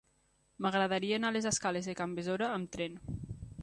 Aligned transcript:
M'agradaria 0.65 1.19
anar 1.21 1.31
a 1.33 1.37
les 1.37 1.49
escales 1.51 1.91
de 1.91 1.97
Can 2.01 2.19
Besora 2.21 2.53
amb 2.59 2.77
tren. 2.77 3.03